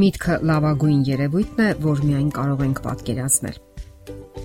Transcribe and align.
Միտքը 0.00 0.36
լավագույն 0.48 1.00
երևույթն 1.04 1.58
է, 1.60 1.72
որ 1.82 1.98
միայն 2.08 2.28
կարող 2.32 2.60
ենք 2.64 2.78
պատկերացնել։ 2.86 3.56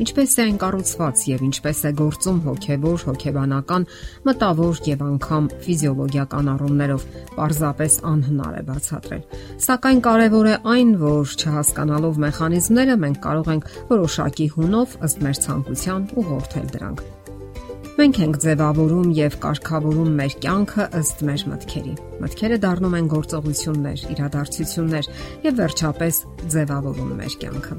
Ինչպես 0.04 0.34
է 0.36 0.42
այն 0.44 0.58
կառուցված 0.60 1.22
եւ 1.30 1.44
ինչպես 1.46 1.80
է 1.88 1.92
գործում 2.02 2.40
հոգեվոր, 2.44 3.06
հոգեբանական, 3.08 3.86
մտավոր 4.28 4.82
եւ 4.90 5.04
անգամ 5.06 5.48
ֆիզիոլոգիական 5.64 6.52
առումներով, 6.56 7.06
պարզապես 7.38 7.98
անհնար 8.12 8.58
է 8.60 8.64
բացատրել։ 8.72 9.24
Սակայն 9.70 10.02
կարևոր 10.10 10.50
է 10.52 10.56
այն, 10.76 10.96
որ 11.06 11.36
չհասկանալով 11.40 12.24
մեխանիզմները 12.26 12.98
մենք 13.06 13.22
կարող 13.30 13.54
ենք 13.56 13.70
որոշակի 13.96 14.50
հունով 14.58 14.98
ըստ 15.08 15.24
մեր 15.30 15.46
ցանկության 15.46 16.10
ուղղորդել 16.26 16.68
դրանք։ 16.76 17.25
Մենք 17.96 18.18
ենք 18.20 18.38
ձևավորում 18.44 19.12
եւ 19.16 19.36
կարգավորում 19.40 20.16
մեր 20.20 20.34
կյանքը 20.44 20.86
ըստ 21.00 21.22
մեր 21.30 21.44
մտքերի։ 21.48 21.94
Մտքերը 22.26 22.58
դառնում 22.66 22.98
են 22.98 23.06
գործողություններ, 23.14 24.04
իրադարձություններ 24.16 25.08
եւ 25.46 25.56
վերջապես 25.62 26.20
ձևավորում 26.56 27.14
մեր 27.22 27.38
կյանքը։ 27.46 27.78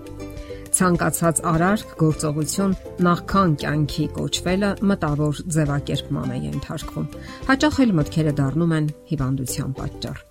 Ցանկացած 0.77 1.42
արարք, 1.52 1.92
գործողություն 2.01 2.73
նախքան 3.05 3.52
կյանքի 3.61 4.06
կոչվելը 4.16 4.73
մտավոր 4.89 5.42
ձևակերպման 5.56 6.33
է 6.33 6.41
ենթարկվում։ 6.47 7.06
Հաճախ 7.53 7.80
էլ 7.84 7.95
մտքերը 8.01 8.34
դառնում 8.41 8.77
են 8.80 8.91
հիվանդության 9.12 9.77
պատճառ։ 9.84 10.23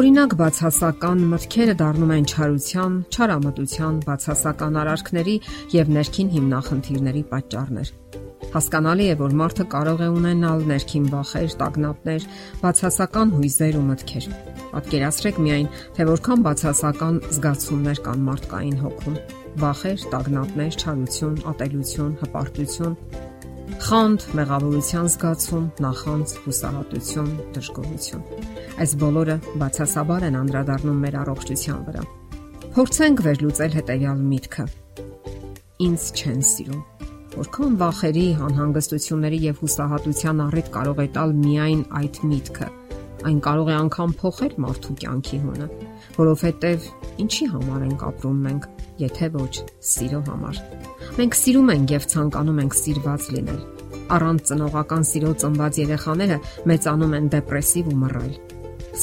Օրինակ 0.00 0.34
բացասական 0.38 1.22
մտքերը 1.32 1.74
դառնում 1.80 2.12
են 2.20 2.28
չարության, 2.30 2.98
չարամտության, 3.10 4.02
բացասական 4.04 4.80
արարքների 4.84 5.36
եւ 5.80 5.94
ներքին 5.96 6.34
հիմնախնդիրների 6.36 7.24
պատճառներ։ 7.32 7.96
Հասկանալի 8.50 9.04
է, 9.12 9.14
որ 9.20 9.34
մարդը 9.38 9.64
կարող 9.70 10.00
է 10.02 10.06
ունենալ 10.10 10.64
ներքին 10.66 11.04
վախեր, 11.12 11.52
տագնապներ, 11.60 12.24
բացասական 12.58 13.28
հույզեր 13.36 13.76
ու 13.78 13.82
մտքեր։ 13.86 14.26
Պատկերացրեք 14.72 15.38
միայն, 15.44 15.68
թե 15.94 16.06
որքան 16.10 16.42
բացասական 16.46 17.20
զգացումներ 17.36 18.00
կան 18.10 18.24
մարդկային 18.26 18.80
հոգում։ 18.82 19.18
Վախեր, 19.62 20.04
տագնապներ, 20.10 20.78
չարություն, 20.82 21.38
ատելություն, 21.52 22.12
հպարտություն, 22.24 22.96
խանդ, 23.86 24.26
մեղավորության 24.40 25.10
զգացում, 25.14 25.66
նախանձ, 25.86 26.34
հուսահատություն, 26.44 27.32
դժգոհություն։ 27.54 28.24
Այս 28.82 28.94
բոլորը 29.00 29.36
բացասաբար 29.62 30.26
են 30.30 30.40
անդրադառնում 30.42 31.02
մեր 31.06 31.20
առողջության 31.22 31.84
վրա։ 31.86 32.06
Փորձենք 32.74 33.22
վերլուծել 33.30 33.76
հետեւյալ 33.78 34.24
միտքը։ 34.34 34.66
Ինձ 35.86 36.10
չեն 36.18 36.42
սիրում 36.50 36.99
Որքան 37.40 37.76
վախերի, 37.80 38.22
անհանգստությունների 38.44 39.36
եւ 39.40 39.60
հուսահատության 39.62 40.40
առիթ 40.44 40.66
կարող 40.74 40.98
է 41.00 41.04
տալ 41.14 41.30
միայն 41.40 41.78
այդ 41.96 42.16
միտքը։ 42.28 42.66
Այն 43.30 43.38
կարող 43.46 43.70
է 43.70 43.76
անգամ 43.80 44.10
փոխել 44.20 44.56
մարդու 44.64 44.96
կյանքի 45.00 45.38
հունը, 45.44 45.68
որովհետեւ 46.18 46.88
ինչի 47.24 47.46
համար 47.52 47.86
ենք 47.86 48.04
ապրում 48.10 48.42
մենք, 48.44 48.66
եթե 49.00 49.30
ոչ 49.38 49.54
սիրո 49.92 50.20
համար։ 50.28 50.60
Մենք 51.16 51.38
սիրում 51.40 51.72
ենք 51.76 51.94
եւ 51.96 52.08
ցանկանում 52.12 52.60
ենք 52.60 52.76
սիրված 52.80 53.30
լինել։ 53.36 53.62
Առանց 54.20 54.44
ծնողական 54.50 55.08
սիրո 55.12 55.32
ծնված 55.40 55.80
երեխաները 55.80 56.38
մեծանում 56.68 57.16
են 57.20 57.30
դեպրեսիվ 57.36 57.88
ու 57.88 57.96
մռայլ։ 58.04 58.34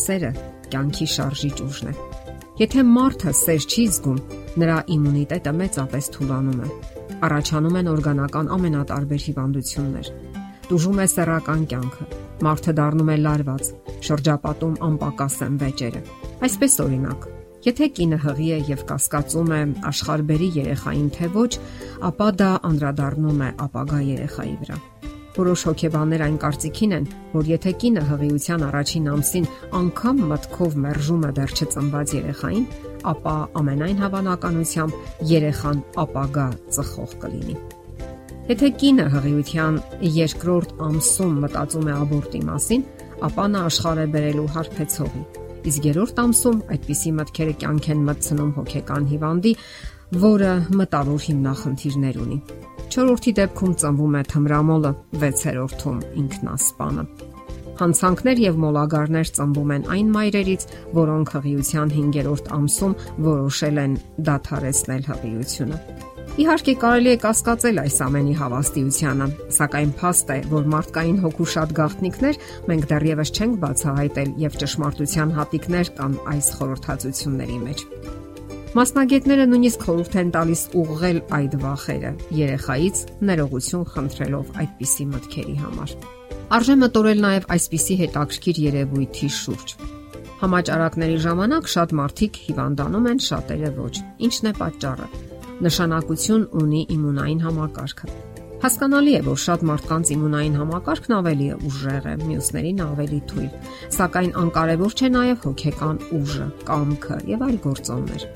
Սերը 0.04 0.32
կյանքի 0.78 1.10
շարժիչ 1.18 1.58
ուժն 1.66 1.90
է։ 1.90 1.98
Եթե 2.62 2.86
մարդը 2.94 3.34
սեր 3.42 3.66
չի 3.66 3.90
զգում, 3.98 4.22
նրա 4.62 4.78
իմունիտետը 4.98 5.58
մեծապես 5.64 6.14
թուլանում 6.18 6.62
է 6.68 6.72
առաջանում 7.28 7.80
են 7.82 7.90
օրգանական 7.94 8.52
ամենատարբեր 8.58 9.22
հիվանդություններ։ 9.28 10.12
Տուժում 10.68 11.02
է 11.04 11.08
սեռական 11.14 11.66
կյանքը։ 11.72 12.08
Մարդը 12.48 12.74
դառնում 12.78 13.12
է 13.14 13.18
լարված, 13.24 13.72
շրջապատում 14.08 14.78
անպակաս 14.88 15.38
են 15.48 15.60
վեճերը։ 15.64 16.02
Այսպես 16.48 16.80
օրինակ, 16.84 17.28
եթե 17.67 17.88
կինը 17.98 18.20
հղի 18.28 18.50
է 18.58 18.60
եւ 18.67 18.84
կասկածում 18.92 19.54
է 19.58 19.62
աշխարհբերի 19.92 20.50
երեխային 20.62 21.10
թե 21.17 21.32
ոչ, 21.40 21.52
ապա 22.12 22.30
դա 22.44 22.52
անդրադառնում 22.72 23.44
է 23.48 23.52
ապագա 23.67 24.02
երեխայի 24.12 24.56
վրա։ 24.62 24.82
Որոշ 25.37 25.64
հոգեբաններ 25.67 26.21
այն 26.25 26.37
կարծիքին 26.42 26.93
են, 26.98 27.08
որ 27.37 27.49
եթե 27.52 27.73
կինը 27.81 28.03
հղիության 28.09 28.64
առաջին 28.67 29.09
ամսին 29.14 29.48
անգամ 29.77 30.21
մտքով 30.31 30.77
մերժում 30.87 31.25
է 31.27 31.31
դեռ 31.37 31.52
չծնված 31.58 32.14
երեխային, 32.17 32.65
ապա 33.14 33.36
ամենայն 33.61 33.99
հավանականությամբ 34.02 35.25
երեխան 35.31 35.83
ապագա 36.03 36.48
ծխող 36.77 37.17
կլինի։ 37.21 37.58
Եթե 38.48 38.67
կինը 38.81 39.05
հղիության 39.14 39.77
երկրորդ 40.17 40.70
ամսում 40.87 41.33
մտածում 41.43 41.87
է 41.87 41.95
աբորտի 41.98 42.42
մասին, 42.48 42.86
ապա 43.27 43.45
նա 43.54 43.64
աշխարհ 43.67 44.02
է 44.04 44.08
բերելու 44.14 44.48
հարբեցողի։ 44.55 45.23
Իսկ 45.67 45.87
երրորդ 45.89 46.21
ամսում 46.23 46.61
այդպիսի 46.77 47.14
մտքերը 47.17 47.55
կյանք 47.65 47.92
են 47.92 48.08
մտցնում 48.08 48.52
հոգեկան 48.58 49.11
հիվանդի, 49.11 49.54
որը 50.23 50.52
մտավոր 50.80 51.23
հիմնախնդիրներ 51.27 52.21
ունի։ 52.23 52.42
Չորրորդի 52.87 53.31
դեպքում 53.37 53.73
ծնվում 53.81 54.15
է 54.17 54.21
թմրամոլը, 54.31 54.92
6-րդում 55.21 55.98
ինքնասպանը։ 56.23 57.03
Հանցանքներ 57.77 58.39
եւ 58.42 58.59
մոլագարներ 58.64 59.31
ծնվում 59.37 59.73
են 59.75 59.83
այն 59.93 60.08
մայրերից, 60.15 60.64
որոնք 60.98 61.33
հղիության 61.36 61.92
5-րդ 61.98 62.52
ամսում 62.58 62.95
որոշել 63.27 63.81
են 63.83 63.98
դադարեցնել 64.30 65.03
հղիությունը։ 65.11 65.81
Իհարկե 66.37 66.73
կարելի 66.81 67.09
է 67.09 67.17
կասկածել 67.21 67.80
այս 67.81 67.95
ամենի 68.05 68.33
հավաստիությանը, 68.37 69.27
սակայն 69.58 69.93
փաստ 69.98 70.33
է, 70.36 70.37
որ 70.52 70.67
մարդկային 70.73 71.17
հոգու 71.23 71.48
շատ 71.54 71.73
գաղտնիքներ 71.80 72.39
մենք 72.69 72.87
դեռևս 72.93 73.33
չենք 73.37 73.58
բացահայտել 73.65 74.31
եւ 74.45 74.61
ճշմարտության 74.61 75.36
հատիկներ 75.39 75.92
կան 75.98 76.21
այս 76.37 76.54
խորհրդածությունների 76.61 77.59
մեջ։ 77.65 77.86
Մասնագետները 78.77 79.45
նույնիսկ 79.49 79.83
խորհուրդ 79.88 80.15
են 80.21 80.32
տալիս 80.36 80.60
ուղղել 80.77 81.20
այդ 81.33 81.54
վախերը 81.64 82.10
երեխայից 82.38 82.99
ներողություն 83.26 83.86
խնդրելով 83.93 84.52
այդպիսի 84.61 85.05
մտքերի 85.14 85.55
համար։ 85.61 85.93
Արժե 86.58 86.76
մտորել 86.83 87.23
նաև 87.23 87.48
այսպիսի 87.55 87.95
հետաքրքիր 88.02 88.60
երևույթի 88.67 89.30
շուրջ։ 89.37 89.73
Համաճարակների 90.43 91.17
ժամանակ 91.26 91.71
շատ 91.73 91.95
մարդիկ 91.98 92.39
հիվանդանում 92.45 93.10
են, 93.10 93.21
շատերը 93.27 93.71
ոչ։ 93.82 93.95
Ինչն 94.27 94.45
է 94.45 94.54
պատճառը։ 94.61 95.08
Նշանակություն 95.66 96.43
ունի 96.61 96.82
իմունային 96.93 97.42
համակարգը։ 97.48 98.11
Հասկանալի 98.58 99.11
է, 99.17 99.21
որ 99.26 99.39
շատ 99.42 99.64
մարդկանց 99.70 100.11
իմունային 100.17 100.55
համակարգն 100.58 101.16
ավելի 101.17 101.48
է 101.48 101.58
ուժեղ 101.70 102.08
է, 102.10 102.14
մյուսներին 102.26 102.83
ավելի 102.87 103.20
թույլ, 103.32 103.52
սակայն 103.98 104.32
անկարևոր 104.42 104.98
չէ 104.98 105.10
նաև 105.17 105.45
հոգեկան 105.45 106.04
ուժը, 106.21 106.48
կամքը 106.70 107.20
եւ 107.37 107.48
այլ 107.48 107.58
գործոններ։ 107.67 108.30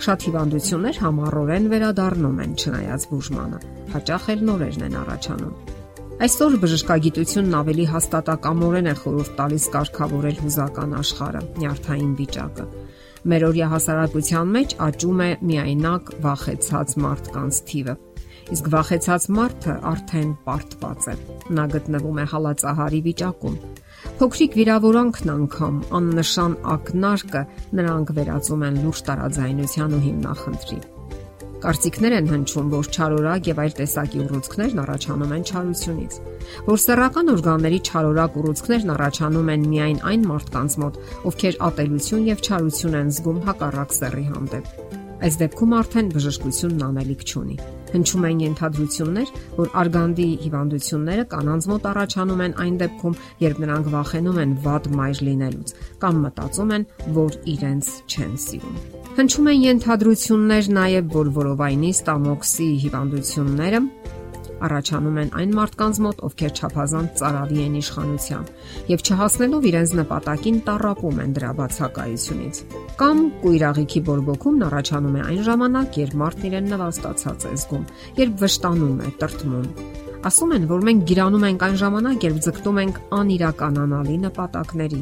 Շատ 0.00 0.22
հիվանդություններ 0.24 0.98
համառորեն 1.04 1.66
վերադառնում 1.70 2.38
են 2.40 2.52
չնայած 2.56 3.02
բուժմանը, 3.10 3.58
հաճախ 3.92 4.28
էլ 4.32 4.44
նորերն 4.48 4.84
են 4.86 4.94
առաջանում։ 5.00 5.58
Այսօր 6.24 6.56
բժշկագիտությունն 6.62 7.56
ավելի 7.58 7.84
հաստատակամորեն 7.90 8.88
է 8.90 8.94
խորհուրդ 9.00 9.34
տալիս 9.40 9.66
կարգավորել 9.74 10.40
հուզական 10.40 10.94
աշխարհը, 11.00 11.42
նյարդային 11.60 12.14
վիճակը։ 12.20 12.66
Մեր 13.30 13.44
օրյա 13.50 13.68
հասարակության 13.74 14.54
մեջ 14.56 14.74
աճում 14.88 15.20
է 15.20 15.30
միայնակ 15.50 16.12
վախեցած 16.24 16.96
մարդկանց 17.04 17.60
թիվը։ 17.68 17.94
Իսկ 18.56 18.70
վախեցած 18.72 19.26
մարդը 19.36 19.74
արդեն 19.90 20.30
պարտված 20.48 21.10
է։ 21.12 21.16
Նա 21.60 21.64
գտնվում 21.76 22.20
է 22.20 22.26
հալածահարի 22.32 23.00
վիճակում։ 23.10 23.60
Փոքրիկ 24.20 24.56
վիրավորանքն 24.60 25.34
անգամ 25.34 25.76
աննշան 25.98 26.54
ակնարկը 26.74 27.42
նրանք 27.80 28.14
վերածում 28.20 28.64
են 28.68 28.80
լուրջ 28.84 29.02
տարաձայնության 29.10 29.94
ու 29.96 30.02
հիմնախնդրի։ 30.06 30.80
Կարծիքներ 31.60 32.14
են 32.16 32.28
հնչում, 32.30 32.68
որ 32.72 32.86
չարորակ 32.88 33.48
եւ 33.50 33.58
այլ 33.60 33.74
տեսակի 33.80 34.20
ուռուցքներն 34.24 34.78
առաջանում 34.80 35.34
են 35.36 35.42
չարությունից, 35.50 36.14
որ 36.68 36.78
սեռական 36.84 37.32
օրգանների 37.34 37.80
չարորակ 37.90 38.38
ուռուցքներն 38.40 38.94
առաջանում 38.94 39.50
են 39.56 39.66
միայն 39.74 40.00
այն 40.10 40.24
մարդկանց 40.30 40.78
մոտ, 40.84 40.96
ովքեր 41.30 41.60
ատելություն 41.68 42.24
եւ 42.30 42.40
չարություն 42.48 42.96
են 43.00 43.12
զգում 43.20 43.42
հակառակ 43.50 43.94
սեռի 44.00 44.24
հանդեպ։ 44.30 44.72
Այս 45.20 45.38
դեպքում 45.44 45.76
արդեն 45.80 46.10
բժշկությունն 46.16 46.88
անելիք 46.88 47.28
չունի։ 47.28 47.60
Հնչում 47.90 48.26
են 48.30 48.42
ենթադրություններ, 48.44 49.32
որ 49.56 49.72
արգանդի 49.80 50.28
հիվանդությունները 50.44 51.24
կանանց 51.34 51.68
մոտ 51.70 51.88
առաջանում 51.90 52.42
են 52.46 52.54
այն 52.64 52.76
դեպքում, 52.82 53.18
երբ 53.44 53.60
նրանք 53.64 53.90
վախենում 53.94 54.40
են 54.44 54.54
վատ 54.66 54.88
մայր 55.00 55.22
լինելուց 55.30 55.74
կամ 56.04 56.22
մտածում 56.26 56.72
են, 56.76 56.86
որ 57.18 57.38
իրենց 57.54 57.90
չեն 58.10 58.32
սիրում։ 58.46 58.78
Հնչում 59.20 59.50
են 59.50 59.66
ենթադրություններ 59.66 60.70
նաև, 60.80 61.12
որ 61.18 61.34
որովայնի 61.40 61.92
ստամոքսի 61.98 62.70
հիվանդությունները 62.86 63.84
առաջանում 64.66 65.18
են 65.20 65.30
այն 65.40 65.54
մարդկանց 65.58 66.00
մոտ, 66.04 66.20
ովքեր 66.28 66.52
չափազանց 66.60 67.20
ծարավի 67.20 67.58
են 67.66 67.76
իշխանության 67.80 68.44
եւ 68.90 69.04
չհասնելով 69.06 69.68
իրենց 69.70 69.94
նպատակին 70.00 70.58
տարապում 70.68 71.20
են 71.24 71.34
դրա 71.38 71.52
բացակայությունից։ 71.60 72.60
Կամ 73.00 73.22
կույրաղիքի 73.44 74.00
բորբոքումն 74.10 74.66
առաջանում 74.70 75.16
է 75.20 75.22
այն 75.30 75.40
ժամանակ, 75.50 75.98
երբ 76.00 76.18
մարդն 76.20 76.46
իրեն 76.50 76.70
նվաստացած 76.74 77.46
է 77.50 77.54
զգում, 77.60 77.86
երբ 78.20 78.44
վշտանում 78.44 79.00
է, 79.00 79.08
տրտմում։ 79.20 79.66
Ասում 80.20 80.50
են, 80.52 80.64
որ 80.68 80.82
մենք 80.84 81.04
գիրանում 81.08 81.44
ենք 81.48 81.62
այն 81.64 81.76
ժամանակ, 81.80 82.24
երբ 82.28 82.40
ձգտում 82.44 82.80
ենք 82.80 82.98
անիրականանալի 83.20 84.16
նպատակների, 84.26 85.00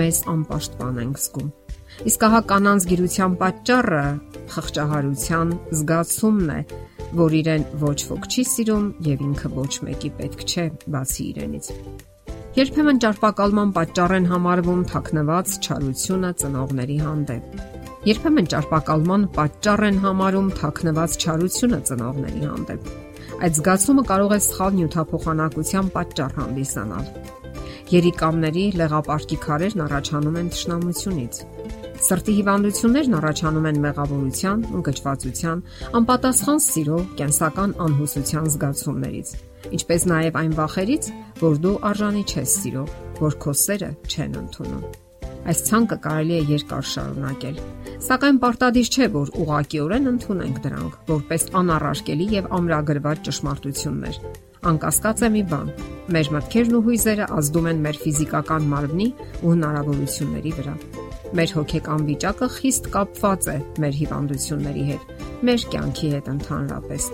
մեզ 0.00 0.18
անպաշտպան 0.34 1.00
ենք 1.00 1.20
զգում։ 1.24 1.48
Իսկ 2.10 2.24
ահա 2.28 2.40
կանանց 2.50 2.84
գիրության 2.90 3.32
պատճառը 3.40 4.04
խղճահարության 4.54 5.54
զգացումն 5.80 6.52
է, 6.54 6.60
որ 7.18 7.34
իրեն 7.40 7.64
ոչ 7.80 7.98
ոք 8.10 8.26
չի 8.30 8.42
սիրում 8.50 8.86
եւ 9.06 9.22
ինքը 9.26 9.50
ոչ 9.56 9.72
մեկի 9.86 10.10
պետք 10.20 10.44
չէ, 10.46 10.64
բացի 10.94 11.24
իրենից։ 11.30 11.68
Երբեմն 12.60 13.00
ճարպակալման 13.02 13.72
պատճառ 13.76 14.14
են 14.16 14.26
համարվում 14.30 14.80
թաքնված 14.90 15.52
չարությունը 15.66 16.30
ծնողների 16.40 16.98
հանդեպ։ 17.04 17.60
Երբեմն 18.10 18.50
ճարպակալման 18.54 19.26
պատճառ 19.36 19.84
են 19.90 20.00
համարում 20.04 20.50
թաքնված 20.60 21.16
չարությունը 21.20 21.80
ծնողների 21.90 22.42
հանդեպ։ 22.50 22.90
Այդ 23.40 23.56
զգացումը 23.60 24.04
կարող 24.10 24.34
է 24.34 24.40
սխալ 24.46 24.74
նյութափոխանակության 24.80 25.92
պատճառ 25.94 26.36
հանդիսանալ։ 26.40 27.06
Երիկամների 27.90 28.64
լեղապարկի 28.80 29.38
քարերն 29.46 29.84
առաջանում 29.86 30.40
են 30.40 30.50
թշնամությունից։ 30.54 31.44
Սրտի 32.00 32.34
հիվանդություններն 32.38 33.16
առաջանում 33.18 33.66
են 33.70 33.80
մեղավորության, 33.84 34.62
ընկճվածության, 34.78 35.62
անպատասխան 36.00 36.62
սիրո, 36.66 37.00
կենսական 37.20 37.74
անհուսության 37.86 38.48
զգացումներից, 38.54 39.34
ինչպես 39.80 40.08
նաև 40.14 40.40
այն 40.40 40.56
վախերից, 40.60 41.10
որ 41.44 41.60
դու 41.66 41.76
արժանի 41.90 42.24
չես 42.30 42.56
սիրո, 42.62 42.86
որ 43.20 43.38
քո 43.44 43.54
սերը 43.64 43.92
չեն 44.08 44.40
ընդունում։ 44.44 44.88
Այս 45.50 45.60
ցանկը 45.70 45.96
կարելի 46.04 46.34
է 46.36 46.40
երկար 46.50 46.88
շարունակել, 46.94 47.60
Սակայն 48.00 48.38
պարտադիր 48.40 48.88
չէ, 48.88 49.06
որ 49.12 49.30
ուղղակիորեն 49.42 50.10
ընդունենք 50.10 50.60
դրանք 50.64 50.94
որպես 51.10 51.44
անառարկելի 51.60 52.28
եւ 52.32 52.48
ամրագրված 52.58 53.20
ճշմարտություններ։ 53.28 54.18
Անկասկած 54.72 55.22
է 55.28 55.30
մի 55.36 55.44
բան. 55.52 55.70
մեր 56.16 56.32
մտքերն 56.38 56.80
ու 56.80 56.82
հույզերը 56.88 57.30
ազդում 57.36 57.70
են 57.74 57.84
մեր 57.84 58.02
ֆիզիկական 58.06 58.72
մարմնի 58.72 59.12
ու 59.44 59.54
հնարավորությունների 59.54 60.58
վրա։ 60.60 60.74
Մեր 61.38 61.52
հոգեկան 61.58 62.06
վիճակը 62.08 62.48
խիստ 62.56 62.88
կապված 62.94 63.46
է 63.50 63.58
մեր 63.84 63.94
հիվանդությունների 64.00 64.88
հետ, 64.88 65.12
մեր 65.46 65.68
կյանքի 65.74 66.10
հետ 66.16 66.32
ընդհանրապես։ 66.34 67.06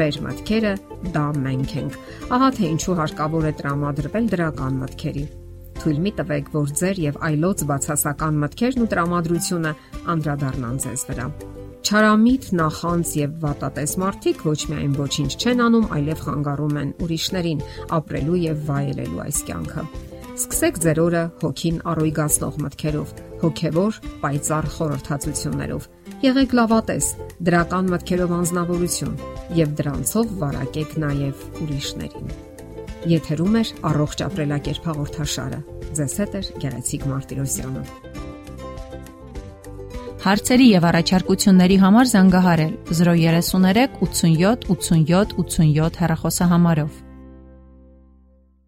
Մեր 0.00 0.22
մտքերը 0.28 0.72
դա 1.16 1.26
մենք 1.44 1.76
ենք։ 1.82 2.00
Ահա 2.38 2.48
թե 2.56 2.72
ինչու 2.76 2.96
հարկավոր 3.02 3.50
է 3.50 3.54
տրամադրվել 3.60 4.32
դրական 4.36 4.80
մտքերի 4.84 5.26
Թույլ 5.80 6.00
մի 6.04 6.10
տվեք, 6.18 6.48
որ 6.52 6.72
ձեր 6.76 6.98
եւ 7.00 7.14
այլոց 7.24 7.62
բացասական 7.70 8.40
մտքերն 8.42 8.82
ու 8.84 8.88
տրամադրությունը 8.92 9.72
անդրադառնան 10.14 10.76
ձեզ 10.84 11.04
վրա։ 11.08 11.26
Չարամիտ, 11.80 12.50
նախանց 12.60 13.14
եւ 13.16 13.40
վատատես 13.46 13.96
մարդիկ 14.04 14.44
ոչ 14.50 14.58
միայն 14.74 15.00
ոչինչ 15.00 15.32
չեն 15.40 15.64
անում, 15.70 15.90
այլև 15.96 16.22
խանգարում 16.28 16.78
են 16.84 16.94
ուրիշներին 17.08 17.66
ապրելու 17.96 18.40
եւ 18.44 18.64
վայելելու 18.68 19.24
այս 19.24 19.44
կյանքը։ 19.48 19.88
Սկսեք 20.40 20.78
ձեր 20.80 20.98
օրը 21.02 21.22
հոգին 21.42 21.78
առույգացնող 21.90 22.54
մտքերով, 22.64 23.10
հոգևոր, 23.42 23.96
պայծառ 24.22 24.68
խորհրդածություններով։ 24.74 25.88
Եղեք 26.24 26.54
լավատես, 26.56 27.08
դրական 27.48 27.90
մտքերով 27.92 28.32
անznավորություն 28.36 29.18
եւ 29.58 29.74
դրանցով 29.80 30.32
վարակեք 30.40 30.94
նաեւ 31.04 31.42
ուրիշներին։ 31.66 32.32
Եթերում 33.12 33.60
է 33.60 33.62
առողջ 33.90 34.24
ապրելակերպ 34.30 34.88
հաղորդաշարը։ 34.90 35.60
Ձեզ 36.00 36.16
հետ 36.22 36.38
է 36.40 36.42
Գեղեցիկ 36.64 37.06
Մարտիրոսյանը։ 37.12 37.84
Հարցերի 40.24 40.66
եւ 40.70 40.88
առաջարկությունների 40.94 41.78
համար 41.84 42.10
զանգահարել 42.16 42.74
033 42.96 44.00
87 44.08 44.66
87 44.72 45.38
87 45.44 46.02
հեռախոսահամարով։ 46.04 46.98